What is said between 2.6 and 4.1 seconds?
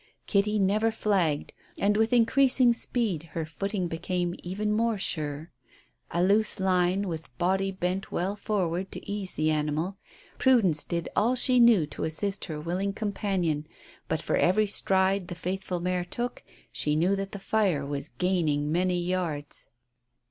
speed her footing